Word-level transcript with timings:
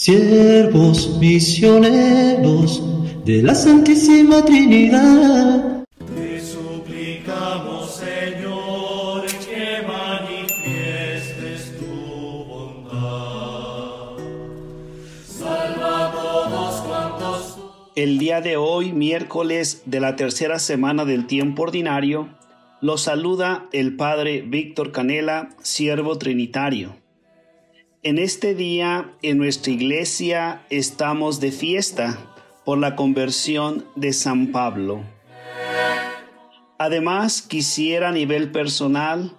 siervos 0.00 1.18
misioneros 1.18 2.82
de 3.26 3.42
la 3.42 3.54
Santísima 3.54 4.42
Trinidad. 4.42 5.84
Te 6.14 6.40
suplicamos, 6.40 7.96
Señor, 7.96 9.26
que 9.26 9.86
manifiestes 9.86 11.76
tu 11.78 12.44
bondad. 12.48 14.16
Salva 15.26 16.08
a 16.08 16.12
todos 16.12 16.80
cuantos 16.80 17.58
El 17.94 18.18
día 18.18 18.40
de 18.40 18.56
hoy, 18.56 18.94
miércoles 18.94 19.82
de 19.84 20.00
la 20.00 20.16
tercera 20.16 20.58
semana 20.58 21.04
del 21.04 21.26
tiempo 21.26 21.64
ordinario, 21.64 22.30
lo 22.80 22.96
saluda 22.96 23.68
el 23.70 23.96
Padre 23.96 24.40
Víctor 24.40 24.92
Canela, 24.92 25.50
siervo 25.60 26.16
trinitario. 26.16 26.94
En 28.02 28.18
este 28.18 28.54
día, 28.54 29.12
en 29.20 29.36
nuestra 29.36 29.72
iglesia, 29.72 30.64
estamos 30.70 31.38
de 31.38 31.52
fiesta 31.52 32.18
por 32.64 32.78
la 32.78 32.96
conversión 32.96 33.84
de 33.94 34.14
San 34.14 34.52
Pablo. 34.52 35.02
Además, 36.78 37.42
quisiera 37.42 38.08
a 38.08 38.12
nivel 38.12 38.52
personal 38.52 39.36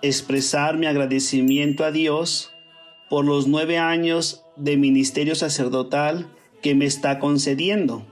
expresar 0.00 0.78
mi 0.78 0.86
agradecimiento 0.86 1.82
a 1.84 1.90
Dios 1.90 2.52
por 3.10 3.24
los 3.24 3.48
nueve 3.48 3.78
años 3.78 4.44
de 4.54 4.76
ministerio 4.76 5.34
sacerdotal 5.34 6.32
que 6.62 6.76
me 6.76 6.84
está 6.84 7.18
concediendo. 7.18 8.06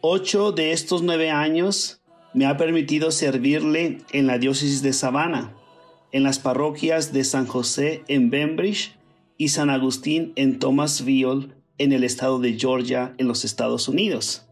Ocho 0.00 0.52
de 0.52 0.72
estos 0.72 1.02
nueve 1.02 1.30
años 1.30 2.00
me 2.32 2.46
ha 2.46 2.56
permitido 2.56 3.10
servirle 3.10 3.98
en 4.12 4.26
la 4.26 4.38
diócesis 4.38 4.80
de 4.80 4.94
Savannah, 4.94 5.54
en 6.12 6.22
las 6.22 6.38
parroquias 6.38 7.12
de 7.12 7.24
San 7.24 7.46
José 7.46 8.04
en 8.08 8.30
Bembridge 8.30 9.01
y 9.42 9.48
San 9.48 9.70
Agustín 9.70 10.32
en 10.36 10.60
Thomasville, 10.60 11.48
en 11.76 11.90
el 11.92 12.04
estado 12.04 12.38
de 12.38 12.56
Georgia, 12.56 13.12
en 13.18 13.26
los 13.26 13.44
Estados 13.44 13.88
Unidos. 13.88 14.46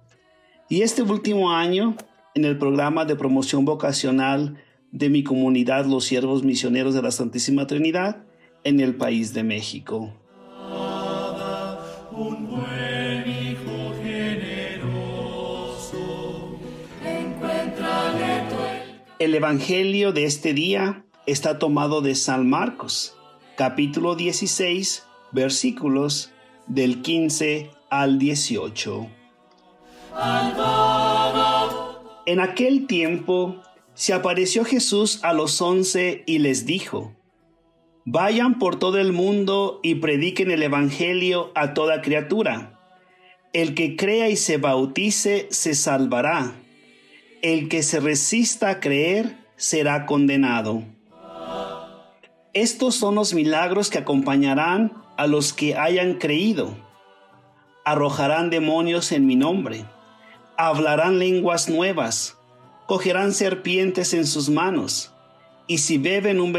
Y 0.69 0.83
este 0.83 1.03
último 1.03 1.53
año, 1.53 1.95
en 2.35 2.45
el 2.45 2.59
programa 2.59 3.05
de 3.05 3.15
promoción 3.15 3.65
vocacional 3.65 4.57
de 4.91 5.09
mi 5.09 5.23
comunidad, 5.23 5.87
los 5.87 6.07
siervos 6.07 6.43
misioneros 6.43 6.93
de 6.93 7.03
la 7.03 7.13
Santísima 7.13 7.69
Trinidad, 7.69 8.25
en 8.65 8.81
el 8.81 8.97
país 8.97 9.33
de 9.33 9.45
México. 9.45 10.13
El 19.21 19.35
Evangelio 19.37 20.13
de 20.13 20.25
este 20.25 20.53
día 20.53 21.05
está 21.27 21.61
tomado 21.61 22.01
de 22.01 22.17
San 22.17 22.51
Marcos, 22.51 23.15
capítulo 23.61 24.15
16, 24.15 25.05
versículos 25.33 26.33
del 26.67 27.03
15 27.03 27.71
al 27.91 28.19
18. 28.19 29.07
En 32.25 32.41
aquel 32.41 32.87
tiempo 32.87 33.61
se 33.93 34.15
apareció 34.15 34.65
Jesús 34.65 35.21
a 35.23 35.35
los 35.35 35.61
once 35.61 36.23
y 36.25 36.39
les 36.39 36.65
dijo, 36.65 37.15
Vayan 38.07 38.59
por 38.59 38.79
todo 38.79 38.97
el 38.97 39.13
mundo 39.13 39.81
y 39.83 39.97
prediquen 39.97 40.51
el 40.51 40.63
Evangelio 40.63 41.53
a 41.55 41.75
toda 41.75 42.01
criatura. 42.01 42.81
El 43.53 43.75
que 43.75 43.95
crea 43.95 44.31
y 44.31 44.37
se 44.37 44.57
bautice 44.57 45.49
se 45.51 45.75
salvará. 45.75 46.55
El 47.43 47.69
que 47.69 47.83
se 47.83 48.01
resista 48.01 48.71
a 48.71 48.81
creer 48.81 49.37
será 49.57 50.07
condenado. 50.07 50.83
Estos 52.53 52.97
son 52.97 53.15
los 53.15 53.35
milagros 53.35 53.91
que 53.91 53.99
acompañarán 53.99 54.93
a 55.17 55.27
los 55.27 55.53
que 55.53 55.77
hayan 55.77 56.15
creído. 56.15 56.75
Arrojarán 57.85 58.51
demonios 58.51 59.13
en 59.13 59.27
mi 59.27 59.37
nombre. 59.37 59.85
Hablarán 60.57 61.19
lenguas 61.19 61.69
nuevas. 61.69 62.37
Cogerán 62.87 63.33
serpientes 63.33 64.15
en 64.15 64.27
sus 64.27 64.49
manos 64.49 65.13
y 65.71 65.79
si 65.79 65.99
beben 65.99 66.41
un 66.41 66.53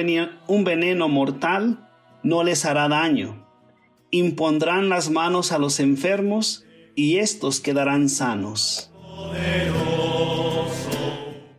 veneno, 0.63 1.09
mortal, 1.09 1.85
no 2.23 2.45
les 2.45 2.63
hará 2.63 2.87
daño. 2.87 3.45
Impondrán 4.09 4.87
las 4.87 5.09
manos 5.09 5.51
a 5.51 5.57
los 5.57 5.81
enfermos 5.81 6.63
y 6.95 7.17
éstos 7.17 7.59
quedarán 7.59 8.07
sanos. 8.07 8.89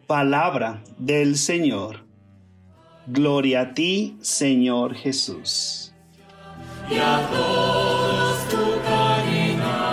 Palabra 0.06 0.82
del 0.96 1.36
Señor. 1.36 2.06
Gloria 3.06 3.60
a 3.62 3.74
ti, 3.74 4.16
Señor 4.20 4.94
Jesús. 4.94 5.92
y 6.90 6.94
a 6.96 7.28
todos 7.32 8.48
tu 8.48 8.80
caridad. 8.84 9.92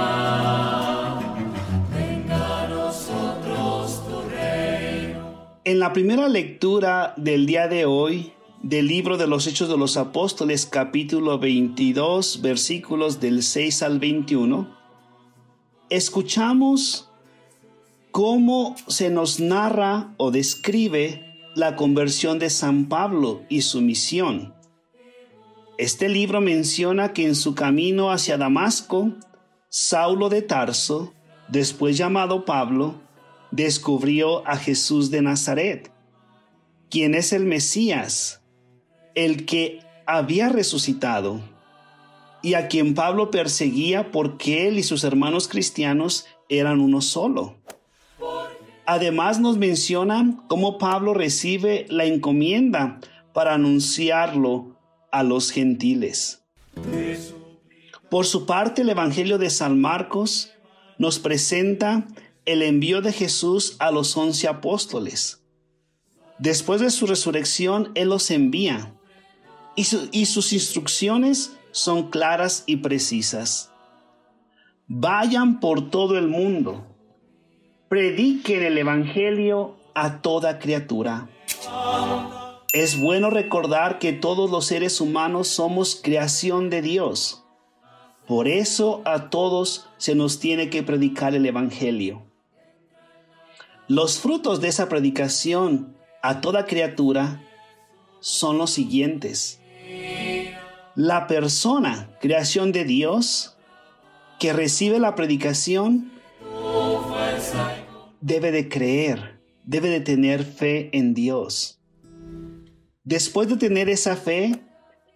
Venga 1.92 2.64
a 2.64 2.68
nosotros 2.68 4.04
tu 4.06 4.30
reino. 4.30 5.48
En 5.64 5.80
la 5.80 5.92
primera 5.94 6.28
lectura 6.28 7.14
del 7.18 7.46
día 7.48 7.68
de 7.68 7.86
hoy 7.86 8.34
del 8.62 8.88
libro 8.88 9.18
de 9.18 9.26
los 9.28 9.48
Hechos 9.48 9.70
de 9.70 9.78
los 9.78 9.98
Apóstoles 9.98 10.66
capítulo 10.66 11.40
22 11.40 12.42
versículos 12.42 13.20
del 13.20 13.42
6 13.42 13.84
al 13.84 14.00
21, 14.00 14.78
escuchamos 15.90 17.10
cómo 18.12 18.76
se 18.88 19.10
nos 19.10 19.40
narra 19.40 20.14
o 20.18 20.30
describe 20.32 21.29
la 21.56 21.76
conversión 21.76 22.40
de 22.40 22.50
San 22.50 22.88
Pablo 22.88 23.44
y 23.50 23.62
su 23.62 23.82
misión. 23.82 24.54
Este 25.78 26.10
libro 26.10 26.42
menciona 26.42 27.14
que 27.14 27.26
en 27.26 27.36
su 27.36 27.56
camino 27.56 28.12
hacia 28.12 28.38
Damasco, 28.38 29.14
Saulo 29.70 30.30
de 30.30 30.42
Tarso, 30.42 31.14
después 31.48 31.98
llamado 31.98 32.46
Pablo, 32.46 33.02
descubrió 33.52 34.48
a 34.48 34.58
Jesús 34.58 35.10
de 35.10 35.22
Nazaret, 35.22 35.92
quien 36.90 37.16
es 37.16 37.34
el 37.34 37.46
Mesías, 37.46 38.42
el 39.16 39.46
que 39.46 39.80
había 40.06 40.50
resucitado, 40.50 41.42
y 42.42 42.54
a 42.54 42.68
quien 42.68 42.94
Pablo 42.94 43.32
perseguía 43.32 44.12
porque 44.12 44.68
él 44.68 44.80
y 44.80 44.84
sus 44.84 45.04
hermanos 45.04 45.48
cristianos 45.48 46.26
eran 46.48 46.80
uno 46.80 47.02
solo. 47.02 47.59
Además 48.90 49.40
nos 49.40 49.60
menciona 49.60 50.44
cómo 50.48 50.80
Pablo 50.80 51.14
recibe 51.14 51.86
la 51.90 52.06
encomienda 52.06 53.00
para 53.34 53.54
anunciarlo 53.54 54.80
a 55.12 55.22
los 55.22 55.52
gentiles. 55.52 56.44
Por 58.10 58.26
su 58.26 58.48
parte, 58.48 58.82
el 58.82 58.90
Evangelio 58.90 59.38
de 59.38 59.52
San 59.52 59.80
Marcos 59.80 60.50
nos 60.98 61.20
presenta 61.20 62.08
el 62.46 62.64
envío 62.64 63.04
de 63.04 63.14
Jesús 63.14 63.76
a 63.78 63.92
los 63.92 64.18
once 64.18 64.48
apóstoles. 64.48 65.44
Después 66.40 66.82
de 66.82 66.90
su 66.90 67.06
resurrección, 67.06 67.92
Él 67.94 68.10
los 68.10 68.32
envía 68.32 68.96
y, 69.76 69.84
su- 69.84 70.10
y 70.12 70.26
sus 70.26 70.52
instrucciones 70.52 71.56
son 71.70 72.10
claras 72.10 72.64
y 72.66 72.78
precisas. 72.78 73.72
Vayan 74.88 75.60
por 75.60 75.92
todo 75.92 76.18
el 76.18 76.28
mundo, 76.28 76.89
prediquen 77.90 78.64
el 78.64 78.78
Evangelio 78.78 79.76
a 79.96 80.22
toda 80.22 80.60
criatura. 80.60 81.28
Es 82.72 83.00
bueno 83.00 83.32
recordar 83.32 83.98
que 83.98 84.14
todos 84.14 84.52
los 84.52 84.68
seres 84.68 85.02
humanos 85.02 85.48
somos 85.48 86.00
creación 86.02 86.70
de 86.70 86.84
Dios. 86.84 87.44
Por 88.28 88.48
eso 88.48 89.02
a 89.06 89.32
todos 89.32 89.88
se 89.98 90.14
nos 90.14 90.40
tiene 90.40 90.70
que 90.70 90.84
predicar 90.84 91.34
el 91.34 91.48
Evangelio. 91.48 92.22
Los 93.88 94.20
frutos 94.20 94.62
de 94.62 94.68
esa 94.68 94.88
predicación 94.88 95.98
a 96.22 96.42
toda 96.42 96.68
criatura 96.68 97.42
son 98.20 98.60
los 98.60 98.70
siguientes. 98.70 99.60
La 100.94 101.26
persona, 101.26 102.16
creación 102.22 102.72
de 102.72 102.84
Dios, 102.84 103.58
que 104.38 104.54
recibe 104.54 105.00
la 105.00 105.16
predicación, 105.16 106.19
debe 108.22 108.52
de 108.52 108.70
creer, 108.70 109.42
debe 109.66 109.90
de 109.90 110.02
tener 110.02 110.44
fe 110.44 110.90
en 110.98 111.14
Dios. 111.14 111.80
Después 113.04 113.48
de 113.50 113.58
tener 113.58 113.90
esa 113.90 114.16
fe, 114.16 114.64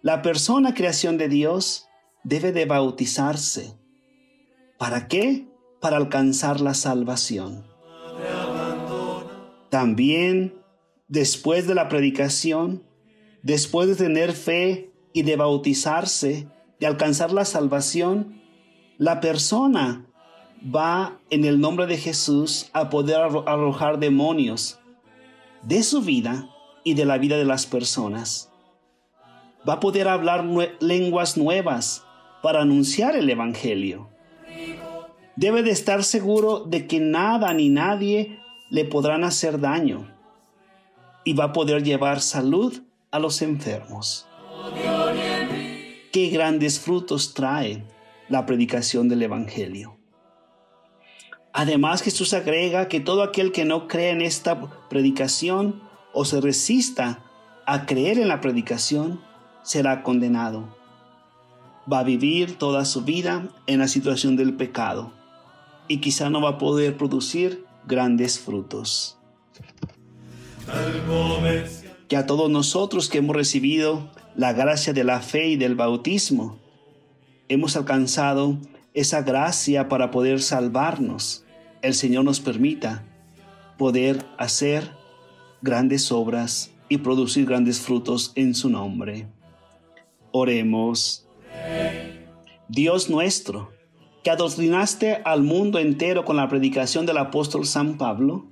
la 0.02 0.22
persona, 0.22 0.74
creación 0.74 1.16
de 1.18 1.28
Dios, 1.28 1.86
debe 2.24 2.52
de 2.52 2.64
bautizarse. 2.64 3.74
¿Para 4.78 5.06
qué? 5.08 5.46
Para 5.80 5.96
alcanzar 5.96 6.60
la 6.60 6.74
salvación. 6.74 7.64
También, 9.70 10.54
después 11.08 11.66
de 11.66 11.74
la 11.74 11.88
predicación, 11.88 12.84
después 13.42 13.88
de 13.88 13.96
tener 13.96 14.32
fe 14.32 14.92
y 15.12 15.22
de 15.22 15.36
bautizarse, 15.36 16.48
de 16.80 16.86
alcanzar 16.86 17.32
la 17.32 17.44
salvación, 17.44 18.40
la 18.98 19.20
persona 19.20 20.06
va 20.64 21.18
en 21.30 21.44
el 21.44 21.60
nombre 21.60 21.86
de 21.86 21.96
Jesús 21.98 22.70
a 22.72 22.88
poder 22.90 23.18
arro- 23.18 23.44
arrojar 23.46 23.98
demonios 23.98 24.78
de 25.62 25.82
su 25.82 26.02
vida 26.02 26.48
y 26.84 26.94
de 26.94 27.04
la 27.04 27.18
vida 27.18 27.36
de 27.36 27.44
las 27.44 27.66
personas. 27.66 28.50
Va 29.68 29.74
a 29.74 29.80
poder 29.80 30.08
hablar 30.08 30.44
lenguas 30.80 31.36
nuevas, 31.36 32.04
para 32.42 32.60
anunciar 32.60 33.16
el 33.16 33.30
Evangelio. 33.30 34.10
Debe 35.34 35.62
de 35.62 35.70
estar 35.70 36.04
seguro 36.04 36.60
de 36.60 36.86
que 36.86 37.00
nada 37.00 37.54
ni 37.54 37.70
nadie 37.70 38.38
le 38.68 38.84
podrán 38.84 39.24
hacer 39.24 39.58
daño 39.58 40.14
y 41.24 41.32
va 41.32 41.44
a 41.44 41.52
poder 41.54 41.82
llevar 41.82 42.20
salud 42.20 42.82
a 43.10 43.18
los 43.18 43.40
enfermos. 43.40 44.26
Qué 46.12 46.28
grandes 46.28 46.78
frutos 46.78 47.32
trae 47.32 47.82
la 48.28 48.44
predicación 48.44 49.08
del 49.08 49.22
Evangelio. 49.22 49.96
Además 51.56 52.02
Jesús 52.02 52.34
agrega 52.34 52.88
que 52.88 52.98
todo 52.98 53.22
aquel 53.22 53.52
que 53.52 53.64
no 53.64 53.86
cree 53.86 54.10
en 54.10 54.22
esta 54.22 54.60
predicación 54.88 55.80
o 56.12 56.24
se 56.24 56.40
resista 56.40 57.20
a 57.64 57.86
creer 57.86 58.18
en 58.18 58.26
la 58.26 58.40
predicación 58.40 59.20
será 59.62 60.02
condenado. 60.02 60.76
Va 61.90 62.00
a 62.00 62.02
vivir 62.02 62.58
toda 62.58 62.84
su 62.84 63.02
vida 63.02 63.48
en 63.68 63.78
la 63.78 63.86
situación 63.86 64.34
del 64.34 64.54
pecado 64.54 65.12
y 65.86 65.98
quizá 65.98 66.28
no 66.28 66.40
va 66.40 66.50
a 66.50 66.58
poder 66.58 66.96
producir 66.96 67.64
grandes 67.86 68.40
frutos. 68.40 69.16
Que 72.08 72.16
a 72.16 72.26
todos 72.26 72.50
nosotros 72.50 73.08
que 73.08 73.18
hemos 73.18 73.36
recibido 73.36 74.10
la 74.34 74.52
gracia 74.54 74.92
de 74.92 75.04
la 75.04 75.20
fe 75.20 75.46
y 75.50 75.56
del 75.56 75.76
bautismo, 75.76 76.58
hemos 77.48 77.76
alcanzado 77.76 78.58
esa 78.94 79.22
gracia 79.22 79.88
para 79.88 80.10
poder 80.10 80.40
salvarnos. 80.40 81.44
El 81.82 81.94
Señor 81.94 82.24
nos 82.24 82.40
permita 82.40 83.04
poder 83.76 84.24
hacer 84.38 84.88
grandes 85.60 86.12
obras 86.12 86.70
y 86.88 86.98
producir 86.98 87.44
grandes 87.44 87.80
frutos 87.80 88.32
en 88.36 88.54
su 88.54 88.70
nombre. 88.70 89.26
Oremos. 90.30 91.26
Dios 92.68 93.10
nuestro, 93.10 93.72
que 94.22 94.30
adoctrinaste 94.30 95.20
al 95.24 95.42
mundo 95.42 95.78
entero 95.78 96.24
con 96.24 96.36
la 96.36 96.48
predicación 96.48 97.04
del 97.04 97.18
apóstol 97.18 97.66
San 97.66 97.98
Pablo, 97.98 98.46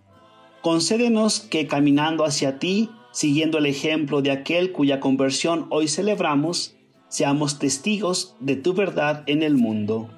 concédenos 0.61 1.41
que 1.41 1.67
caminando 1.67 2.25
hacia 2.25 2.59
ti, 2.59 2.91
siguiendo 3.13 3.59
el 3.59 3.67
ejemplo 3.67 4.23
de 4.23 4.33
aquel 4.33 4.73
cuya 4.73 5.01
conversión 5.01 5.67
hoy 5.71 5.89
celebramos, 5.89 6.77
seamos 7.09 7.59
testigos 7.59 8.37
de 8.41 8.57
tu 8.57 8.75
verdad 8.75 9.23
en 9.27 9.43
el 9.43 9.57
mundo. 9.57 10.09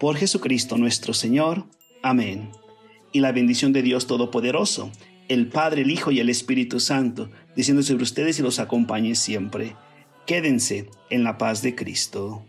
Por 0.00 0.16
Jesucristo 0.16 0.78
nuestro 0.78 1.12
Señor. 1.12 1.64
Amén. 2.02 2.50
Y 3.12 3.20
la 3.20 3.32
bendición 3.32 3.72
de 3.72 3.82
Dios 3.82 4.06
Todopoderoso, 4.06 4.92
el 5.28 5.48
Padre, 5.48 5.82
el 5.82 5.90
Hijo 5.90 6.12
y 6.12 6.20
el 6.20 6.30
Espíritu 6.30 6.78
Santo, 6.78 7.30
diciendo 7.56 7.82
sobre 7.82 8.04
ustedes 8.04 8.38
y 8.38 8.42
los 8.42 8.60
acompañe 8.60 9.16
siempre. 9.16 9.74
Quédense 10.24 10.88
en 11.10 11.24
la 11.24 11.36
paz 11.36 11.62
de 11.62 11.74
Cristo. 11.74 12.44